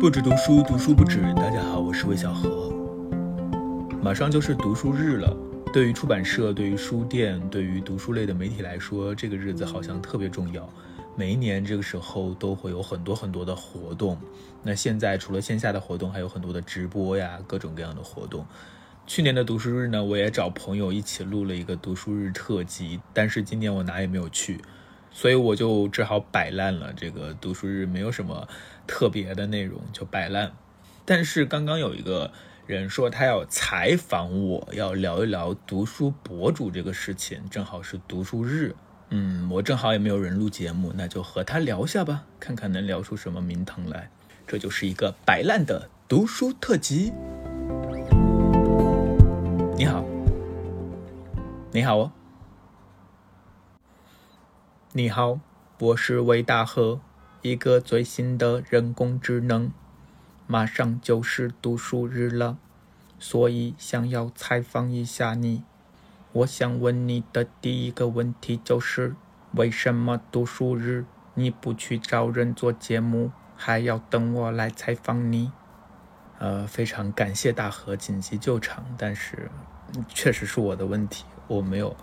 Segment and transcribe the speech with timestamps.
[0.00, 1.20] 不止读书，读书不止。
[1.34, 2.72] 大家好，我是魏小何。
[4.02, 5.36] 马上就是读书日了，
[5.74, 10.66] 对于出版社、对于书店、对于读书类的媒体来说，这个日子好像特别重要。
[11.14, 14.16] 每一年这个时候都会有很多很多的活动。
[14.62, 18.46] 那现在除了线下的活动，还有很多的直播呀，各种各样的活动。
[19.06, 24.62] 去年的读书日呢，我也找朋友一起录了一个读书日特辑，但是今年我哪也没有去，
[25.12, 26.92] 所以我就只好摆烂了。
[26.94, 28.48] 这个读书日没有什么
[28.86, 30.52] 特别的内容，就摆烂。
[31.04, 32.30] 但是刚刚有一个
[32.66, 38.74] 人说他要采访我，要聊一聊读书博主这个事情，正好是读书日。
[39.08, 44.08] 嗯，我正好也没有人录节目，那就和他聊下吧，看看能聊出什么名堂来。
[44.46, 47.12] 这就是一个摆烂的读书特辑。
[49.76, 50.04] 你好，
[51.72, 52.12] 你好哦，
[54.92, 55.38] 你好，
[55.78, 57.00] 我是魏大河，
[57.42, 59.70] 一个最新的人工智能。
[60.48, 62.58] 马上就是读书日了，
[63.16, 65.62] 所以想要采访一下你。
[66.32, 69.14] 我想问你的第一个问题就是：
[69.52, 75.52] 为什么读书日你不去找人做节目，还要等我来采访你？
[76.40, 79.52] 呃，非常感谢大河紧急救场，但是
[80.08, 81.96] 确实是我的问题，我没有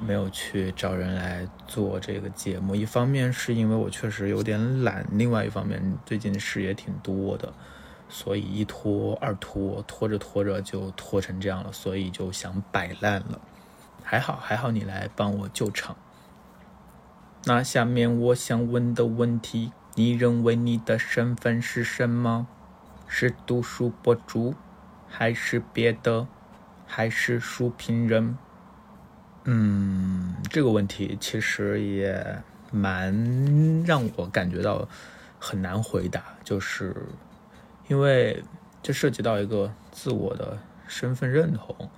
[0.00, 2.74] 没有去找人来做这个节目。
[2.74, 7.52] 一方面是因为我确实有点懒，另外一方面最近事也挺多的，
[8.08, 13.40] 所以一拖二拖，拖着拖着就拖成这样了，所以就想摆烂了。
[14.02, 15.96] 还好还好你来帮我救场。
[17.44, 22.46] 那下面我想问的问题，你认为你的身份是什么？
[23.06, 24.54] 是读书博主，
[25.08, 26.26] 还是别的，
[26.86, 28.38] 还是书评人？
[29.44, 34.88] 嗯，这个问题其实也蛮让我感觉到
[35.38, 36.94] 很难回答，就是
[37.88, 38.42] 因为
[38.82, 41.90] 这涉及到一个自我的身份认同。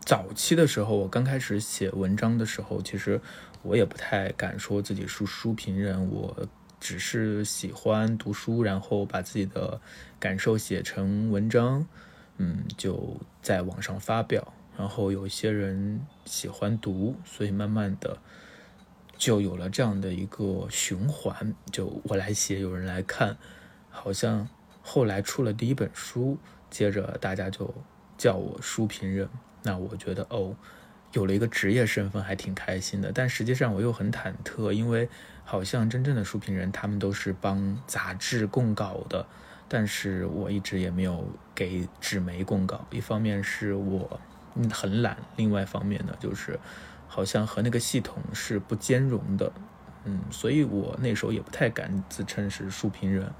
[0.00, 3.20] 早期的时候，我刚开始写文章的时候，其实
[3.62, 6.48] 我也不太敢说自己是书评人，我。
[6.84, 9.80] 只是喜欢读书，然后把自己的
[10.18, 11.86] 感受写成文章，
[12.38, 14.52] 嗯，就在网上发表。
[14.82, 18.18] 然后有一些人喜欢读，所以慢慢的
[19.16, 21.54] 就有了这样的一个循环。
[21.70, 23.36] 就我来写，有人来看，
[23.90, 24.48] 好像
[24.82, 26.36] 后来出了第一本书，
[26.68, 27.72] 接着大家就
[28.18, 29.28] 叫我书评人。
[29.62, 30.56] 那我觉得哦。
[31.12, 33.12] 有了一个职业身份，还挺开心的。
[33.12, 35.06] 但实际上我又很忐忑，因为
[35.44, 39.26] 好像真正的书评人他们都是帮杂志供稿的，
[39.68, 42.86] 但是我一直也没有给纸媒供稿。
[42.90, 44.18] 一方面是我
[44.72, 46.58] 很懒，另外一方面呢，就是
[47.08, 49.52] 好像和那个系统是不兼容的。
[50.04, 53.32] 嗯，所以我那时候也不太敢自称是书评人。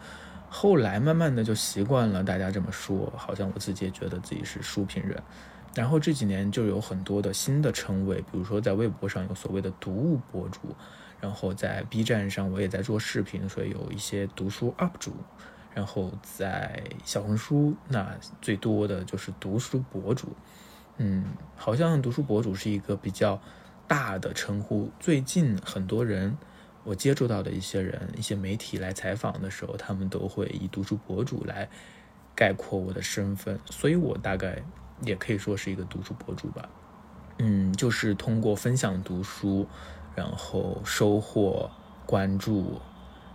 [0.48, 5.20] 后来慢慢的就习惯了大家这么说，好像我自己也觉得自己是书评人。
[5.74, 10.76] 然后这几年就有很多的新的称谓，比如说在微博上有所谓的读物博主，
[11.18, 15.16] 然后在 B 站上我也在做视频，所以有一些读书 UP 主，
[15.74, 20.36] 然后在小红书那最多的就是读书博主，
[20.98, 21.24] 嗯，
[21.56, 23.40] 好像读书博主是一个比较
[23.86, 24.90] 大的称呼。
[24.98, 26.36] 最近很多人
[26.84, 31.68] 我接触到的一些人，一些媒体来采访的时候，他们都会以读书博主来
[32.34, 34.62] 概括我的身份，所以我大概。
[35.04, 36.68] 也可以说是一个读书博主吧，
[37.38, 39.66] 嗯，就是通过分享读书，
[40.14, 41.68] 然后收获
[42.06, 42.80] 关注，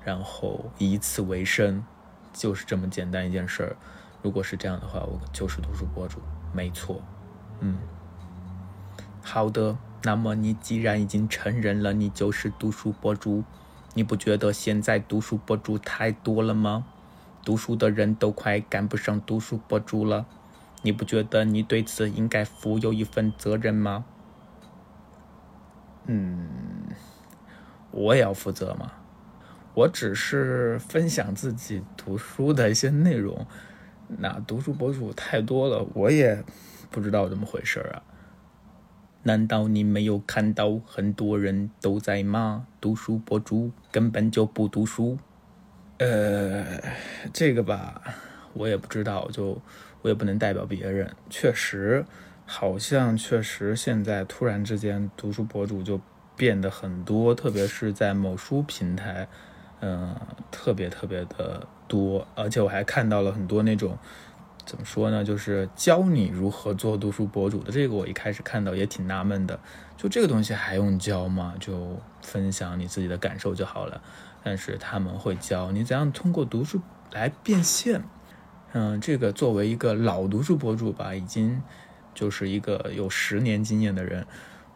[0.06, 1.84] 然后以此为生，
[2.31, 3.75] 就是这么简单一件事儿。
[4.22, 6.19] 如果是这样的话，我就是读书博主，
[6.53, 7.01] 没错。
[7.59, 7.78] 嗯，
[9.22, 9.78] 好的。
[10.03, 13.44] 那么你既然已经承认了你就是读书博主，
[13.94, 16.85] 你不觉得现在读书博主太多了吗？
[17.44, 20.25] 读书的人都快赶不上读书博主了。
[20.84, 24.06] 你不觉得你对此应该负有一份责任吗？
[26.06, 26.48] 嗯，
[27.92, 28.92] 我也要负责吗？
[29.74, 33.45] 我只是分享自己读书的一些内容，
[34.07, 36.44] 那读书博主太多了，我也
[36.89, 38.01] 不知道怎么回事啊。
[39.24, 45.18] 难道你没有看到很多人都在骂读书博主根本就不读书？
[45.98, 46.81] 呃，
[47.34, 48.01] 这个吧，
[48.54, 49.62] 我也不知道，就。
[50.04, 52.06] 我也不能代表别人，确实，
[52.45, 56.00] 好像确实现在突然之间读书博主就
[56.36, 59.28] 变得很多，特别是在某书平台，
[59.81, 60.16] 嗯，
[60.51, 63.98] 特别特别的多，而且我还看到了很多那种，
[64.68, 67.72] 怎么说呢，就是教你如何做读书博主的。
[67.72, 69.58] 这个我一开始看到也挺纳闷的，
[69.96, 71.56] 就这个东西还用教吗？
[71.58, 74.02] 就分享你自己的感受就好了。
[74.44, 76.81] 但是他们会教你怎样通过读书
[77.14, 78.04] 来变现。
[78.74, 81.64] 嗯，这个作为一个老读书博主吧，已经
[82.14, 84.28] 就是一个有十年经验的人，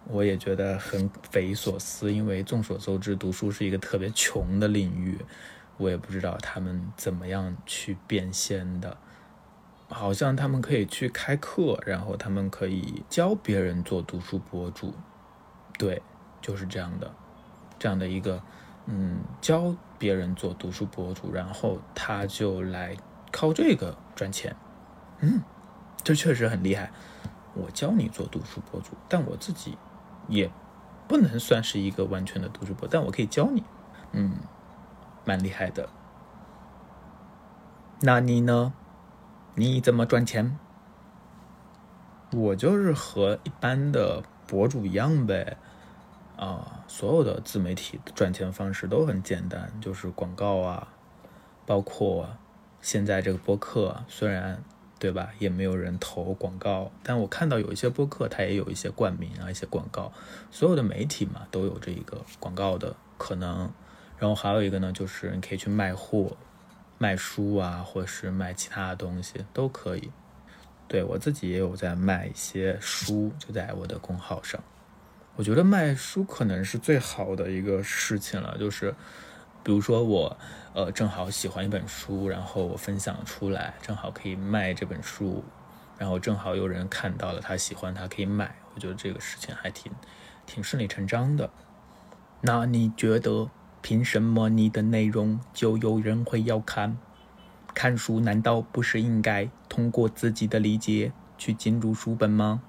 [0.07, 2.13] 我也觉得很匪夷所思。
[2.13, 5.17] 因为众所周知，读书是一个特别穷的领域，
[5.75, 8.95] 我也不知道他们怎么样去变现的。
[9.91, 14.93] 好像他们可以去开课，然后他们可以教别人做读书博主，
[15.77, 16.01] 对，
[16.41, 17.13] 就是这样的，
[17.77, 18.41] 这样的一个，
[18.85, 22.95] 嗯，教别人做读书博主，然后他就来
[23.31, 24.55] 靠这个赚钱，
[25.19, 25.43] 嗯，
[26.03, 26.89] 这确实很厉害。
[27.53, 29.77] 我教你做读书博主，但我自己
[30.29, 30.49] 也
[31.07, 33.61] 不能算是一个完全的读书博，但我可以教你，
[34.13, 34.37] 嗯，
[35.25, 35.89] 蛮厉害的。
[37.99, 38.73] 那你呢？
[39.55, 40.57] 你怎么赚钱？
[42.31, 45.57] 我就是和一般的博主一样呗，
[46.37, 50.87] 啊，所有的自媒体赚钱方式都很简单，就是广告啊，
[51.65, 52.29] 包括
[52.79, 54.63] 现在这个播客，虽然
[54.97, 60.13] 对吧，也没有人投广告，但我看到有一些播客，它也有一些冠名啊，一些广告，
[60.49, 63.69] 所有的媒体嘛，都有这一个广告的可能。
[64.17, 66.37] 然后还有一个呢，就是你可以去卖货。
[67.01, 70.11] 卖书啊，或是卖其他的东西都可以。
[70.87, 74.61] 对我自己也有在卖一些书，就在我的公号上。
[75.35, 78.93] 我觉得卖书可能是最好的一个事情了，就是
[79.63, 80.37] 比如说我
[80.75, 85.43] 呃正好喜欢一本书，然后我分享出来，正好可以卖这本书，
[85.97, 88.53] 然后正好有人看到了他喜欢，他可以买。
[88.75, 89.91] 我觉得这个事情还挺
[90.45, 91.49] 挺顺理成章的。
[92.41, 93.49] 那你觉得？
[93.81, 96.97] 凭什么你的内容就有人会要看？
[97.73, 102.61] 看书难道不是应该通过自己的理解去进入书本吗？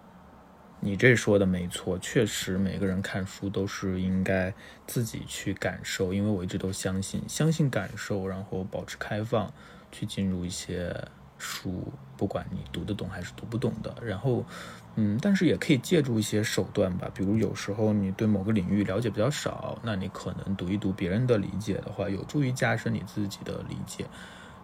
[0.80, 4.54] 你这说的没错，确实每个人看书都是应该
[4.86, 9.52] 自己去感受，因为我一直都相信，相信感受，然后保持开放，
[9.90, 10.96] 去进入一些
[11.36, 14.44] 书，不管你读得懂还是读不懂的，然后。
[14.94, 24.04] 嗯，但是也可以借助一些手段吧，比如有时候你对某个领域了解比较少，那你可能读一读别人的理解的话，有助于加深你自己的理解，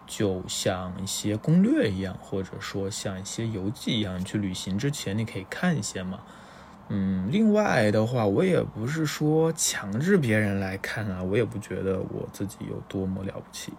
[0.05, 6.19] 就像一些攻略一样，或者说像一些游记一样，去旅行之前你可以看一些嘛。
[6.89, 13.73] 嗯，另外的话，我也不是说强制别人来看啊，我也不觉得我自己有多么了不起，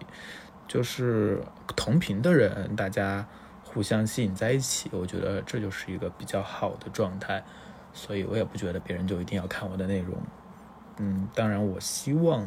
[0.67, 1.41] 就是
[1.77, 3.25] 同频的人，大家。
[3.73, 7.43] 互相吸引在一起，我觉得这就是一个比较好的状态，
[7.93, 10.21] 所以我也不觉得别人就一定要看我的内容。
[10.97, 12.45] 嗯，当然我希望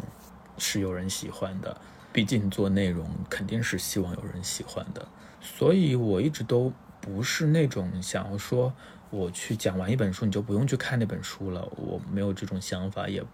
[0.58, 1.80] 是有人喜欢的，
[2.12, 5.08] 毕竟做内容肯定是希望有人喜欢的，
[5.40, 8.72] 所以我一直都不是那种想要说
[9.10, 13.24] 我去讲完一本书你就不用去看那本书了，我没有这种想法，也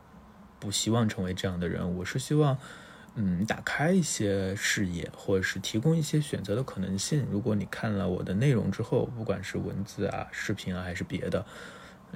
[0.61, 2.57] 不希望成为这样的人，我是希望。
[3.23, 7.27] 嗯，打开一些视野，或者是提供一些选择的可能性。
[7.31, 11.45] 如果你看了我的内容之后，不管是文字啊、视频啊，还是别的，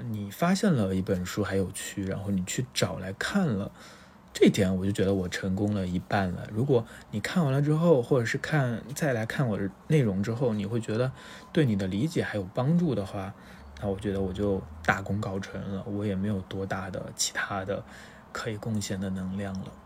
[0.09, 3.71] 你发现了一本书还有趣，然后你去找来看了，
[4.33, 6.49] 这点我就觉得我成功了一半了。
[6.51, 11.13] 如果你看完了之后，或者是看再来看我的内容之后，你会觉得
[11.53, 13.35] 对你的理解还有帮助的话，
[13.83, 15.85] 那我觉得我就大功告成了。
[15.85, 17.85] 我也没有多大的其他的
[18.33, 19.84] 可以贡献的能量了。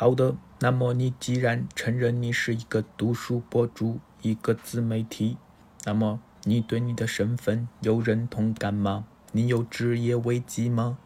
[0.00, 5.36] 好的，那么你既然承认你是一个读书博主，一个自媒体，
[5.84, 9.06] 那么你对你的身份有认同感吗？
[9.32, 10.98] 你有职业危机吗？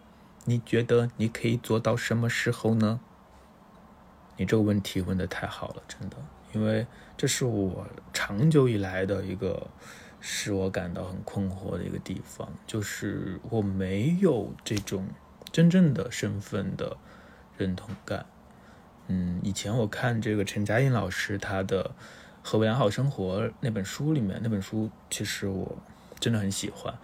[0.44, 3.00] 你觉得你可以做到什么时候呢？
[4.36, 6.18] 你这个问题问的太好了，真的，
[6.52, 9.68] 因为这是我长久以来的一个
[10.20, 15.08] 使我感到很困惑的一个地方，就是我没有这种
[15.50, 16.98] 真正的身份的
[17.56, 18.26] 认同感。
[19.08, 21.84] 嗯，以前我看这个陈嘉映老师他的
[22.42, 25.76] 《何为良好生活》那本书里面，那本书其实我
[26.18, 26.94] 真的很喜欢，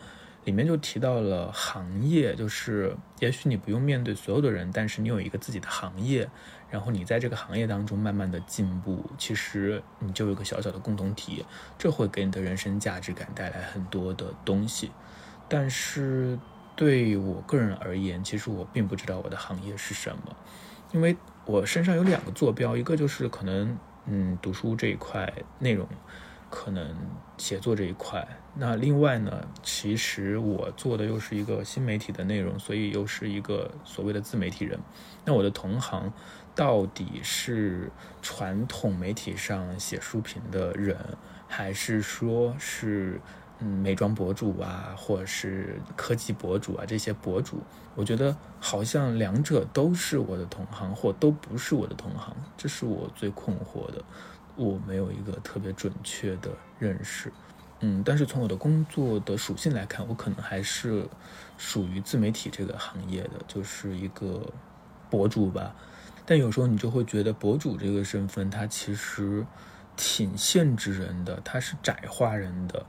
[0.45, 6.31] 里面就提到了行业，就是也许你不用面对所有的人，但是你有一个自己的行业，
[6.71, 11.45] 然后你在这个行业当中慢慢的进步，其实你就有个小小的共同体，
[11.77, 14.91] 这会给你的人生价值感带来很多的东西。
[15.49, 16.39] 但是
[16.75, 20.37] 对我个人而言，其实我并不知道我的行业是什么，
[20.93, 21.17] 因为。
[21.49, 25.89] 我身上有两个坐标，一个就是可能，嗯，读书这一块内容，
[26.51, 26.95] 可能
[27.39, 28.29] 写作这一块。
[28.55, 34.79] 那另外呢，其实我做的又是一个新媒体的内容，所以又是一个所谓的自媒体人。
[35.25, 36.13] 那我的同行
[36.55, 37.91] 到底是
[38.21, 40.99] 传统媒体上写书评的人，
[41.47, 43.19] 还是说是
[43.61, 47.61] 嗯，美妆博主啊，或者是科技博主啊，这些博主，
[47.97, 54.05] 我觉得好像两者都是我的同行，或都不是我的同行，这是我最困惑的。
[54.55, 57.33] 我没有一个特别准确的认识。
[57.81, 61.09] 嗯，但是从我的工作的属性来看，我可能还是
[61.57, 64.53] 属于自媒体这个行业的，就是一个
[65.09, 65.75] 博主吧。
[66.27, 69.45] 但有时候你就会觉得，博主这个身份，它其实
[69.97, 72.85] 挺限制人的，它是窄化人的。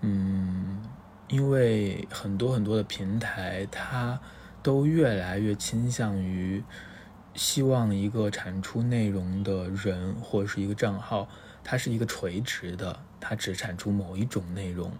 [0.00, 0.82] 嗯，
[1.28, 4.20] 因为很多很多的平台，它
[4.62, 6.62] 都越来越倾向于
[7.34, 11.28] 希望一个产出内容的人或者是一个账号，
[11.64, 12.98] 它是一个垂直的。
[13.18, 14.92] 它只产出某一种内容，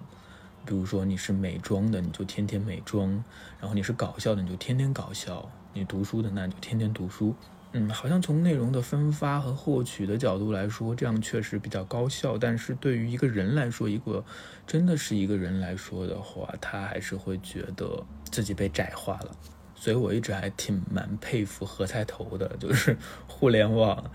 [0.65, 3.23] 比如说你是美妆的，你就天天美妆；
[3.61, 7.35] 然后你是搞笑的，你就天天搞笑；你读书的，那你就天天读书。
[7.79, 12.39] 嗯，好像从内容的分发和获取的角度来说，这样确实比较高效。
[12.39, 14.25] 但是对于一个人来说，一个
[14.67, 19.31] 真的是一个人来说的话，他还是会觉得自己被窄化了。
[19.75, 22.97] 所以我一直还挺蛮佩服何菜头的，就是
[23.29, 24.11] 互联网。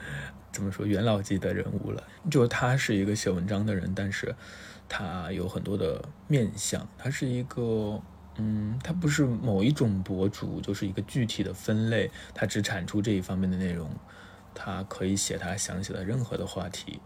[0.51, 2.03] 怎么说元老级的人物了？
[2.31, 4.35] 就他是一个写文章的人，但是
[4.89, 6.85] 他有很多的面相。
[6.97, 8.01] 他是一个，
[8.38, 12.09] 嗯，他不是某一种博主，就是一个具体的分类。
[12.33, 13.89] 他只产出这一方面的内容，
[14.55, 17.01] 他可以写他想写的任何的话题，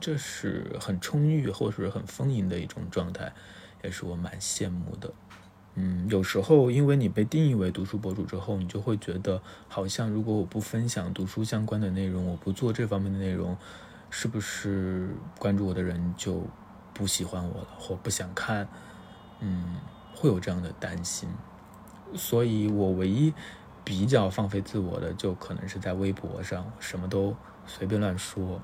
[0.00, 3.32] 这是很充裕或者是很丰盈的一种状态，
[3.84, 5.12] 也是我蛮羡慕的。
[5.74, 13.56] 嗯，有时候因为你被定义为读书博主之后，你就会觉得好像如果我不分享读书相关的内容，我不做这方面的内容，
[14.10, 16.42] 是不是关注我的人就
[16.92, 18.66] 不喜欢我了，或不想看？
[19.38, 19.76] 嗯，
[20.14, 21.28] 会有这样的担心。
[22.14, 23.32] 所以我唯一
[23.84, 27.36] 比较放飞自我的，就可能是在微博上，什么都
[27.66, 28.60] 随便乱说。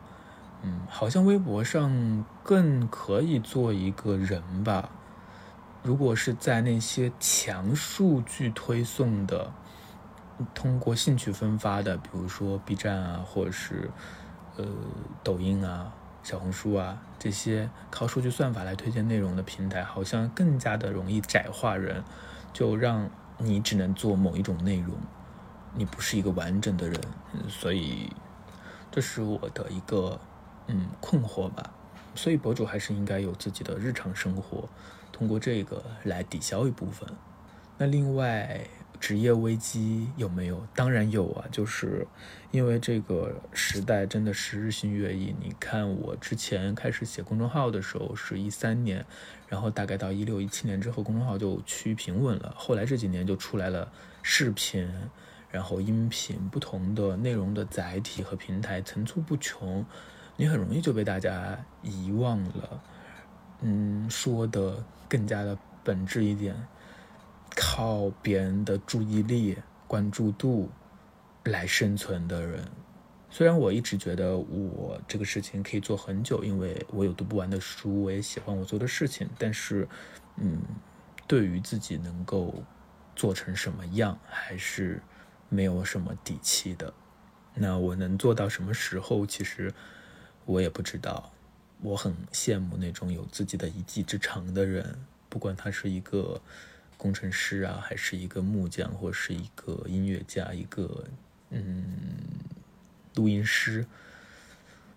[0.63, 4.89] 嗯，好像微博上更可以做一个人吧。
[5.83, 9.53] 如果是在那些强数据推送的，
[10.55, 13.91] 通过兴趣分发的，比如说 B 站啊，或者是
[14.57, 14.67] 呃
[15.23, 15.93] 抖音啊、
[16.27, 22.03] 小红书啊这些靠数据算法来推荐内容的平台，好像更加的容易窄化人，
[22.53, 24.97] 就让你只能做某一种内容，
[25.77, 27.01] 你不是一个完整的人，
[27.49, 28.13] 所以
[28.91, 30.19] 这是我的一个
[30.67, 31.71] 嗯困惑吧。
[32.17, 34.69] 所以博主还是应该有自己的日常生活。
[35.13, 37.09] 通过这个来抵消一部分。
[37.79, 38.67] 那另外，
[39.01, 40.67] 职业危机有没有？
[40.75, 42.07] 当然有啊，就是
[42.51, 45.35] 因为这个时代真的是日新月异。
[45.41, 49.05] 你看，我之前开始写公众号的时候是一三年，
[49.49, 52.55] 然后大概到一六一七年之后，公众号就趋于平稳了。
[52.57, 53.91] 后来这几年就出来了
[54.23, 54.89] 视频，
[55.51, 59.85] 然后音频，不同的内容的载体和平台层出不穷，
[60.37, 62.83] 你很容易就被大家遗忘了。
[63.61, 66.55] 嗯，说的更加的本质一点，
[67.57, 69.57] 靠别人的注意力、
[69.89, 70.71] 关注度
[71.45, 72.63] 来生存的人，
[73.31, 79.89] 虽然我一直觉得我这个事情可以做很久，因为我有读不完的书，我也喜欢我做的事情，但是，
[80.37, 80.61] 嗯，
[81.27, 82.63] 对于自己能够
[83.15, 85.01] 做成什么样，还是
[85.49, 86.93] 没有什么底气的。
[87.55, 89.73] 那我能做到什么时候，其实
[90.45, 91.33] 我也不知道。
[91.83, 94.99] 我很羡慕那种有自己的一技之长的人，
[95.29, 96.41] 不管他是一个
[96.97, 101.05] 工程师啊，还是一个木匠，或是一个音乐家，一个
[101.51, 101.85] 嗯
[103.15, 103.87] 录音师。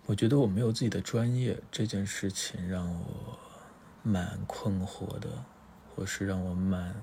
[0.06, 3.38] 我觉得我没有自己的专业这件事情让我
[4.02, 5.28] 蛮困惑的，
[5.94, 6.94] 或是让我蛮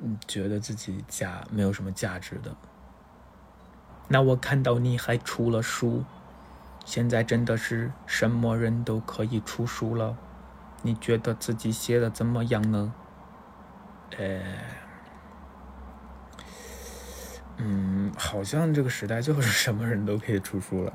[0.00, 2.56] 嗯觉得自己价没有什么价值的。
[4.08, 6.04] 那我看到你还出了书。
[6.86, 10.16] 现在真的是什么人都可以出书了，
[10.80, 12.94] 你觉得自己写的怎么样呢？
[14.16, 14.40] 呃，
[17.58, 20.92] 嗯，好像这个时代就是什么人都可以出书了。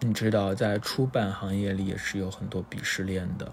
[0.00, 3.52] 你知道，在出版行业里也是有很多鄙视链的，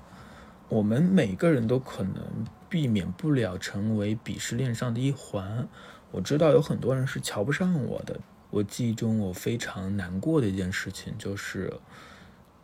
[0.68, 5.68] 我们每个人都可能避免不了成为鄙视链上的一环。
[6.12, 8.20] 我知道有很多人是瞧不上我的。
[8.50, 11.72] 我记忆中，我非常难过的一件事情就是，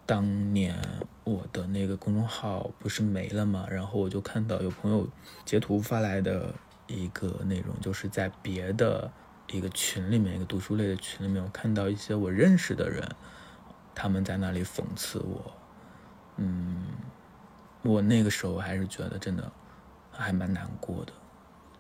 [0.08, 0.76] 当年
[1.24, 5.08] 我的那个公众号不是没了嘛，然后我就看到有朋友
[5.46, 6.56] 截图发来的
[6.88, 9.12] 一个内容，就是在别的
[9.52, 13.08] 一个群里面，一个读书类的群里面，我看到一些我认识的人，
[13.94, 15.54] 他们在那里讽刺我。
[16.38, 16.86] 嗯，
[17.84, 19.52] 我那个时候还是觉得真的
[20.12, 21.12] 还蛮难过的，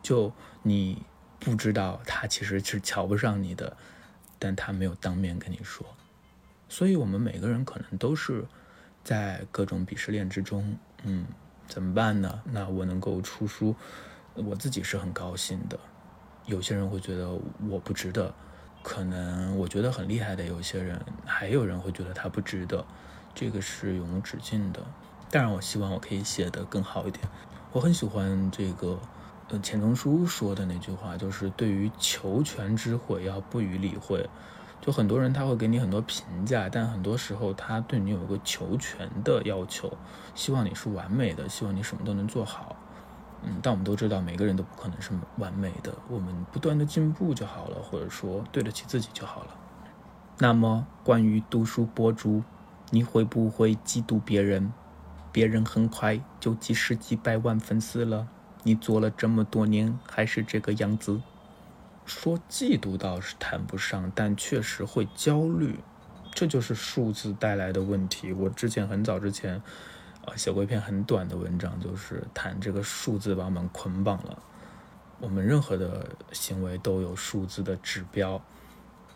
[0.03, 0.31] 就
[0.61, 1.01] 你
[1.39, 3.77] 不知道他其实是瞧不上你的。
[4.39, 5.83] 但他没有当面跟你说，
[6.69, 8.45] 所以我们每个人可能都是
[9.03, 11.25] 在各种鄙视链之中，嗯，
[11.67, 12.41] 怎么办呢？
[12.45, 13.75] 那我能够出书，
[14.35, 15.79] 我自己是很高兴的。
[16.45, 17.29] 有些人会觉得
[17.69, 18.33] 我不值得，
[18.83, 22.85] 可能我觉得很厉害的有些人，还有人会觉得他不值得，
[23.33, 24.81] 这个是永无止境的。
[25.29, 27.25] 当然，我希望我可以写得更好一点。
[27.73, 28.97] 我很喜欢这个，
[29.49, 34.29] 呃，钱钟书说的那句话，就是对于求全之悔要不予理会。
[34.79, 39.91] 就很多人他会给你很多评价，但很多时候他对你有一个求全的要求，
[40.33, 42.75] 希望你是完美的，希望你什么都能做好。
[43.43, 49.49] 嗯，但我们都知道，每个人都不可能是完美的，我们不断的进步就好了，或者说对得起自己就好了。
[50.39, 52.43] 那么，关于读书博主，
[52.89, 54.71] 你会不会嫉妒别人？
[55.31, 58.27] 别人很快就几十几百万粉丝了，
[58.63, 61.21] 你做了这么多年还是这个样子。
[62.07, 65.77] 说嫉妒倒是谈不上，但确实会焦虑，
[66.33, 68.31] 这就是数字带来的问题。
[68.31, 69.61] 我之前很早之前，
[70.25, 74.41] 呃，写过一篇很短的文章，就是谈这个数字把我们捆绑了。
[75.19, 78.41] 我们任何的行为都有数字的指标。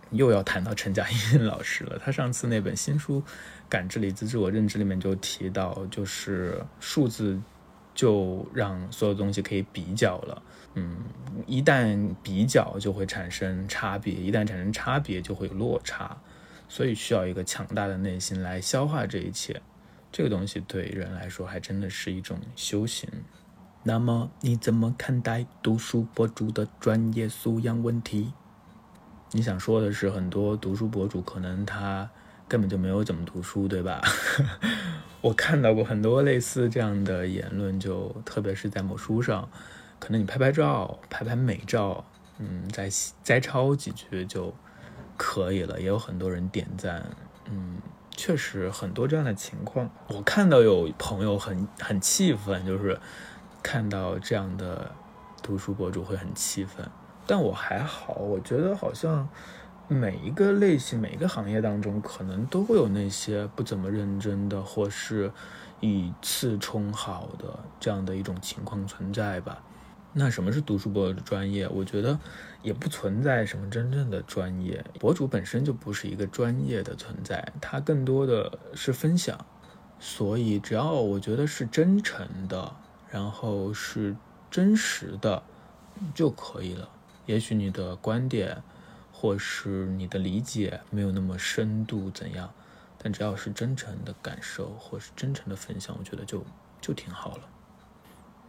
[0.10, 3.22] 又要谈到陈嘉映 老师了，他上次那本新书
[3.70, 7.40] 《感知理智自我认知》里面就提到，就是数字
[7.96, 10.44] 就让所有东西可以比较了。
[10.76, 10.98] 嗯，
[11.46, 16.18] 一旦比较就会产生差别，一旦产生差别就会有落差，
[16.70, 19.62] 所以需要一个强大的内心来消化这一切。
[20.12, 23.10] 这个东西对人来说还真的是一种修行。
[23.84, 28.32] 那么你怎么看待读书博主的专业素养问题？
[29.32, 32.10] 你想说的是，很多读书博主可能他
[32.48, 34.02] 根本就没有怎么读书，对吧？
[35.22, 39.50] 我看到过很多类似这样的言论，就特别是在某书上。
[40.02, 42.04] 可能你拍拍照，拍拍美照，
[42.40, 42.90] 嗯，再
[43.24, 44.52] 摘抄几句就
[45.16, 45.80] 可以了。
[45.80, 47.06] 也有很多人点赞，
[47.46, 47.78] 嗯，
[48.10, 49.88] 确实很多这样的情况。
[50.08, 53.00] 我看到有朋友很很气愤，就是
[53.62, 54.92] 看到这样的
[55.44, 56.90] 读书博主会很气愤。
[57.28, 59.30] 但我还好，我觉得好像
[59.88, 65.32] 每一个类型、每一个行业当中，可能都会有那些不怎么认真的，或是
[65.80, 69.62] 以次充好的这样的一种情况存在吧。
[70.14, 71.66] 那什么是读书博主专业？
[71.70, 72.20] 我觉得
[72.62, 79.46] 也不存在什么真正的专业，博主本身就不是一个专业的存在，它更多的是分享。
[80.00, 82.76] 所以只要我觉得是真诚的，
[83.10, 84.16] 然后是
[84.50, 85.42] 真实的
[86.14, 86.90] 就可以了。
[87.26, 88.62] 也许你的观点
[89.14, 92.52] 或是你的理解没有那么深度，怎样？
[92.98, 96.44] 但只要是真诚的感受或是真诚的分享，我觉得就
[96.82, 97.44] 就挺好了。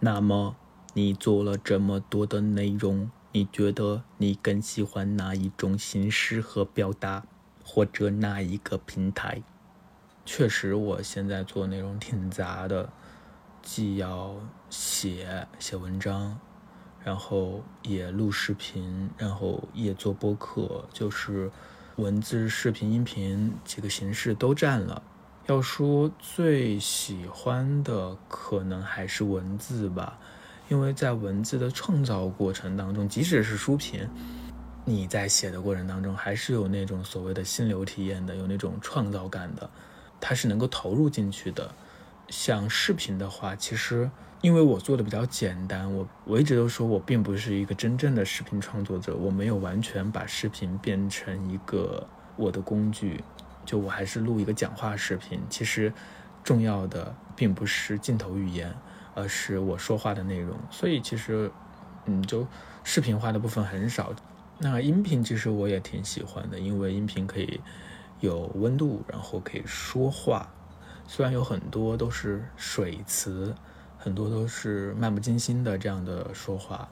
[0.01, 0.57] 那么。
[0.95, 7.25] 你做了这么多的内容，你觉得你更喜欢哪一种形式和表达，
[7.65, 9.43] 或者哪一个平台？
[10.27, 12.93] 确实，我现在做内容挺杂的，
[13.63, 14.37] 既要
[14.69, 16.39] 写写文章，
[17.03, 21.51] 然后也录视频，然后也做播客，就是
[21.97, 25.03] 文字、视频、音频几个形式都占了。
[25.47, 30.19] 要说最喜欢的，可能还是文字吧。
[30.73, 34.09] 因为在文字的创造过程当中，即使是书评，
[34.87, 39.69] 你在写的过程当中，还是有那种所谓的心流体验的，有那种创造感的，
[40.19, 41.71] 它是能够投入进去的。
[42.29, 53.23] 像视频的话，其实因为我做的比较简单，我我一直都说我并不是一个真正的视频创作者，我没有完全把视频变成一个我的工具，
[53.67, 55.39] 就我还是录一个讲话视频。
[55.51, 55.93] 其实
[56.43, 58.75] 重要的并不是镜头语言。
[59.15, 61.51] 而是我说话的内容，所以其实，
[62.07, 62.47] 嗯，就
[62.83, 64.15] 视频化的部分很少。
[64.59, 67.61] 那音频其实我也挺喜欢的，因为音频可以
[68.21, 70.49] 有温度，然后可以说话。
[71.07, 73.55] 虽然有很多都是水词，
[73.99, 76.89] 很多都是漫不经心的这样的说话，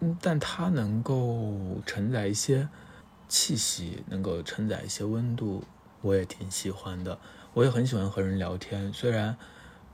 [0.00, 2.68] 嗯，但它能够承载一些
[3.28, 5.64] 气息，能够承载一些温度，
[6.00, 7.18] 我也挺喜欢的。
[7.52, 9.36] 我也很喜欢和人聊天，虽然。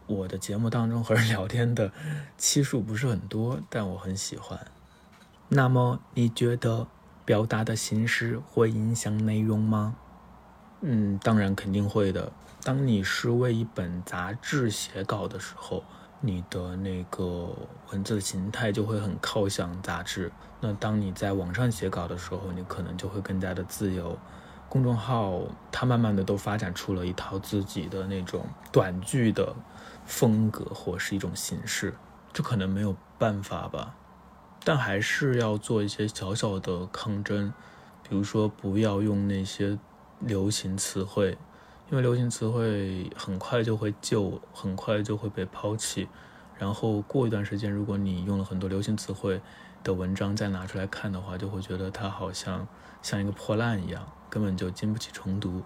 [0.06, 1.90] 我的节目当中和人 聊天的
[2.36, 4.58] 期数不是很多，但我很喜欢。
[5.48, 6.86] 那么你觉得
[7.24, 9.96] 表达的形式会影响内容吗？
[10.80, 12.32] 嗯，当然肯定会的。
[12.62, 15.84] 当你是为一本杂志写稿的时候，
[16.20, 17.54] 你的那个
[17.92, 20.32] 文字的形态就会很靠向杂志。
[20.60, 24.18] 那当你在网上写稿的时候，你可能就会更加的自由。
[24.68, 29.54] 公众号它慢慢的都发展出了一套自己的那种短剧的。
[30.04, 31.94] 风格或是一种形式，
[32.32, 33.94] 这可能没有办法吧，
[34.62, 37.52] 但还是要做一些小小的抗争，
[38.08, 39.78] 比如说不要用那些
[40.20, 41.38] 流行词汇，
[41.90, 46.08] 因为流行词汇很快就会旧，很快就会被抛弃，
[46.58, 49.40] 然后过一段时间，如果你用了很多流行词汇
[49.82, 52.66] 的文章再拿出来看的话，就会觉得它好像
[53.02, 55.62] 像一个破烂一样，根本就经不起重读。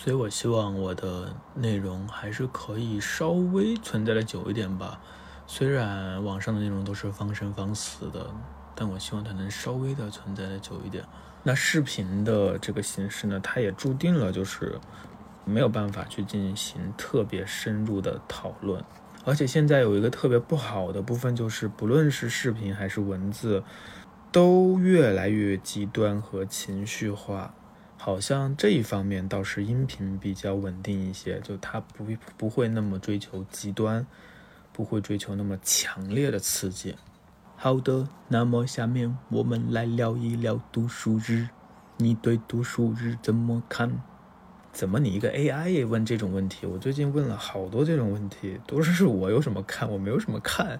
[0.00, 5.00] 所以我希望我的内容还是可以稍微存在的久一点吧。
[5.44, 8.30] 虽然网上的内容都是方生方死的，
[8.76, 11.04] 但我希望它能稍微的存在的久一点。
[11.42, 14.78] 那视频的这个形式呢，它也注定了就是
[15.44, 18.80] 没有办法去进行特别深入的讨论。
[19.24, 23.64] 而且现在有一个特别不好的部分，就是不论是视频还是文字，
[24.30, 27.52] 都越来越极端和情绪化。
[28.00, 32.06] 好像这一方面倒是音频比较稳定一些，就它不
[32.36, 34.06] 不会那么追求极端，
[34.72, 36.94] 不会追求那么强烈的刺激。
[37.56, 41.48] 好的，那么下面我们来聊一聊读书日，
[41.96, 44.00] 你对读书日怎么看？
[44.72, 46.66] 怎么你一个 AI 也问这种问题？
[46.66, 49.90] 我最近问了好多这种问题，都是我有什么看？
[49.90, 50.78] 我没有什么看。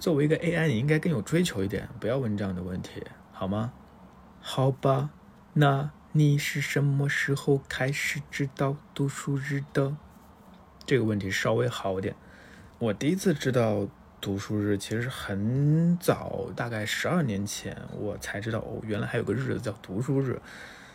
[0.00, 3.72] 作为一个 AI，你应该更有追求一点，不要问这样的问题，好吗？
[4.40, 5.10] 好吧，
[5.52, 5.90] 那。
[6.16, 9.94] 你是什么时候开始知道读书日的？
[10.86, 12.16] 这个问题稍微好点。
[12.78, 13.86] 我第一次知道
[14.18, 20.40] 读书日其实很早，大概十二年前，我才知道哦，原来还有个日子叫读书日，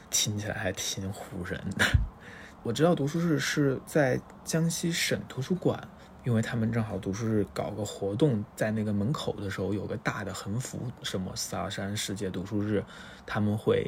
[0.09, 1.85] 听起来还挺唬人的。
[2.65, 5.87] 我知道读书日是在江西省图书馆，
[6.23, 12.83] 因为他们正好读书日搞个活动，在那个门口的时候有个大的横幅，什么萨山世界读书日，
[13.27, 13.87] 他们会。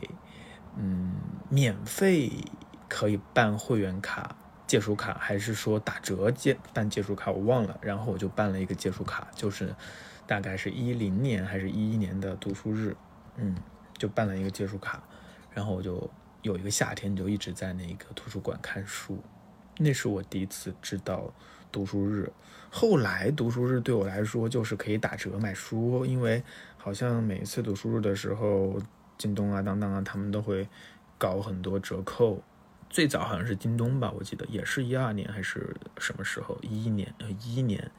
[0.75, 1.13] 嗯，
[1.49, 2.31] 免费
[2.89, 7.29] 可以办会员卡、借书卡，还是说打折借办借书卡？
[7.31, 7.77] 我忘了。
[7.81, 9.75] 然后我就办了一个借书卡，就是
[10.25, 12.95] 大概是一零年还是一一年的读书日，
[13.38, 13.55] 嗯，
[13.97, 15.03] 就办了一个借书卡。
[15.51, 16.09] 然后我就
[16.41, 19.21] 有一个夏天就一直在那个图书馆看书，
[19.77, 21.31] 那是我第一次知道
[21.71, 22.31] 读书日。
[22.71, 26.43] 后来读书日对我来说就是可以打折买书，因为
[26.77, 28.79] 好像每一次读书日的时候。
[29.17, 30.67] 京东啊，当当啊，他们都会
[31.17, 32.41] 搞很多折扣。
[32.89, 36.58] 最早好像是京东吧，我记得也是一二年还是什么时候？
[36.62, 37.91] 一一年，呃，一一年，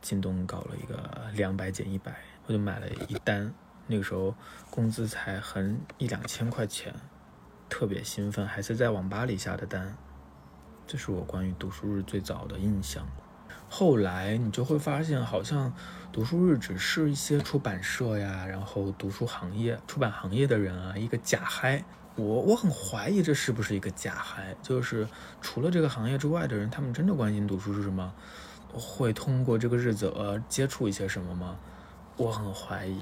[0.00, 2.12] 京东搞了一个两百减一百，
[2.46, 3.54] 我就买了一单。
[3.86, 4.34] 那个时候
[4.68, 6.92] 工资才很一两千块钱，
[7.68, 9.96] 特别兴奋，还是在网吧里下的单。
[10.86, 13.06] 这是我关于读书日最早的印象。
[13.72, 15.72] 后来你就会发现，好像
[16.12, 21.82] 读书日只是一些出版社呀，然后读书行业、出版行业的人啊，一个假嗨。
[22.16, 25.06] 我我很怀疑这是不是一个假嗨，就是
[25.40, 28.12] 除了这个行业之外的人，他们真的关心读书是什么？
[28.72, 31.56] 会通过这个日子而接触一些什么吗？
[32.16, 33.00] 我很怀疑。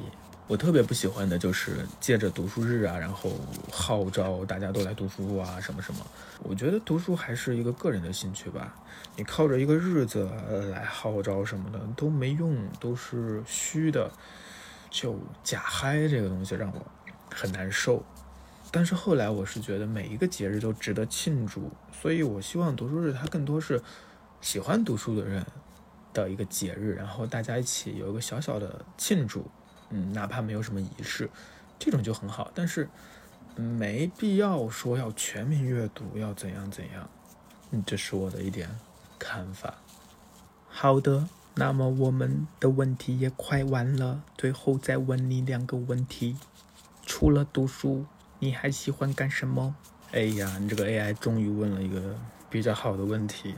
[0.48, 3.30] 我特别不喜欢的就是借着读书日啊，然后
[3.70, 6.00] 号召大家都来读书啊，什么什么。
[6.42, 8.74] 我觉得读书还是一个个人的兴趣吧，
[9.14, 10.26] 你靠着一个日子
[10.72, 14.11] 来号召什么的都没用，都是虚的。
[14.90, 16.87] 就假嗨这个东西让我
[17.30, 18.02] 很难受。
[18.70, 23.82] 但是后来我是觉得每一个节日都值得庆祝，所以我希望读书日它更多是
[24.40, 25.44] 喜欢读书的人
[26.14, 29.46] 的一个节日，然后大家一起有一个小小的庆祝。
[29.90, 31.31] 嗯，哪怕没有什么仪式，
[31.79, 32.51] 这种就很好。
[32.55, 32.88] 但是
[33.57, 37.09] 没必要说要全民阅读，要怎样怎样。
[37.70, 38.68] 嗯，这是我的一点
[39.18, 39.74] 看法。
[40.68, 46.37] 好的，那么我们的问题也快完了，最后再问你两个问题：
[47.05, 48.05] 除了读书，
[48.38, 49.74] 你还喜欢干什么？
[50.12, 52.16] 哎呀，你这个 AI 终于问了一个
[52.48, 53.55] 比较好的问题。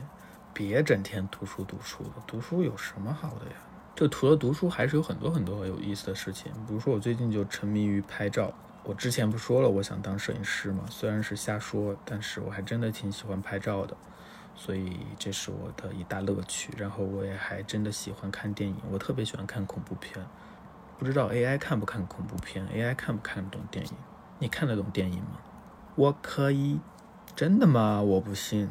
[0.53, 3.55] 别整天读书读书的，读书有什么好的呀？
[3.95, 6.51] 就除了读书，还是有很多很多有意思的事情。
[6.67, 8.53] 比如说，我最近就沉迷于拍照。
[8.83, 13.95] 我之前不说了，我想当摄影师嘛，虽然是瞎说，但是我还真的挺喜欢拍照的，
[14.55, 16.73] 所以这是我的一大乐趣。
[16.77, 20.25] 然后我也还真的喜欢看电影，我特别喜欢看恐怖片。
[20.97, 23.91] 不知道 AI 看不看恐怖片？AI 看不看得懂电影？
[24.39, 25.37] 你看得懂电影吗？
[25.95, 26.79] 我可以。
[27.35, 28.01] 真的吗？
[28.01, 28.69] 我不信。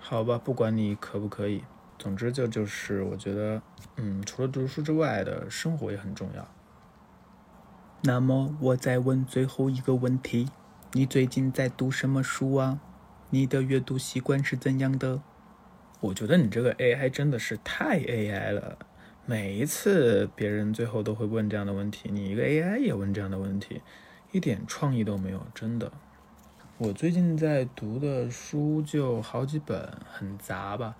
[0.00, 1.64] 好吧，不管你可不可以。
[2.00, 3.60] 总之就就是我觉得，
[3.96, 6.48] 嗯，除了读书之外的生活也很重要。
[8.02, 10.48] 那么我再问最后一个问题：
[10.92, 12.80] 你最近在读什么书啊？
[13.28, 15.20] 你的阅读习惯是怎样的？
[16.00, 18.78] 我觉得你这个 AI 真的是太 AI 了。
[19.26, 23.82] 每一次别人最后都会问这样的问题，你一个 AI 也问这样的问题，
[24.32, 25.92] 一点创意都没有，真的。
[26.78, 30.96] 我最近在读的书就好几本，很杂吧。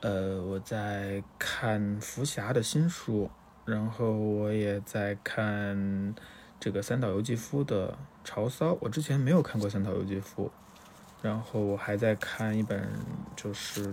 [0.00, 3.28] 呃，我在看福霞的新书，
[3.64, 6.14] 然后我也在看
[6.60, 7.90] 这个三岛由纪夫的
[8.22, 8.70] 《潮骚》。
[8.80, 10.52] 我之前没有看过三岛由纪夫，
[11.20, 12.88] 然后我还在看一本
[13.34, 13.92] 就是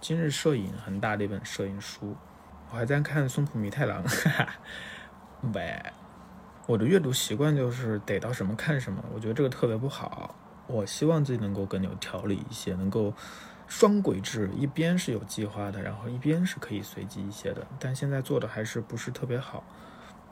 [0.00, 2.16] 今日摄影很大的一本摄影书，
[2.72, 4.48] 我还在看松浦弥太郎，哈 哈。
[5.54, 5.80] 喂，
[6.66, 10.34] 我的阅读习惯就是逮到什么看什么，我觉得这个特别不好。
[10.66, 13.12] 我希望自己能够更有条理一些，能够
[13.66, 17.66] 双轨制，一边是有计划的，然后一边是可以随机一些的。
[17.78, 19.64] 但现在做的还是不是特别好，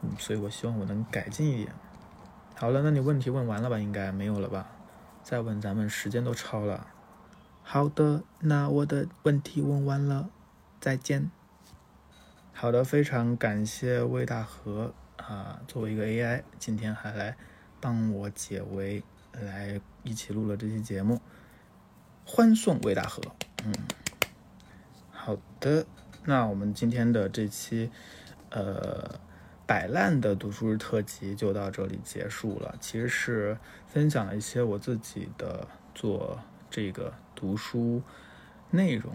[0.02, 1.72] 嗯，所以我希望我能改进一点。
[2.54, 3.78] 好了，那你问题问完了吧？
[3.78, 4.68] 应该没有了吧？
[5.22, 6.86] 再问，咱们时间都超了。
[7.62, 10.28] 好的，那我的问题问完了，
[10.80, 11.30] 再见。
[12.52, 17.36] 好的，非常感谢魏大河啊，作为一个 AI，今天还来
[17.80, 21.20] 帮我解围，来一起录了这期节目，
[22.24, 23.22] 欢送魏大河。
[23.64, 23.72] 嗯，
[25.10, 25.86] 好的，
[26.24, 27.90] 那我们今天的这期
[28.50, 29.20] 呃
[29.66, 32.74] 摆烂的读书日特辑就到这里结束了。
[32.80, 36.38] 其实是分享了一些我自己的做
[36.70, 38.02] 这个读书
[38.70, 39.14] 内容。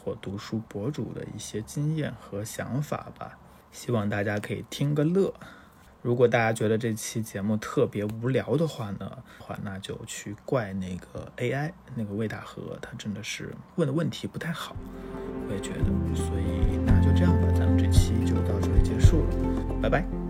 [0.00, 3.36] 或读书博主的一些经验和想法吧，
[3.72, 5.34] 希望大家可以听个乐。
[6.00, 14.76] 如果大家觉得这期节目特别无聊的话呢，话那就去怪那个 AI 那个魏大河，他真的是问的问题不太好，
[15.48, 15.84] 我也觉得。
[16.14, 20.27] 所以那就这样吧，咱们这期就到这里结束了，拜拜。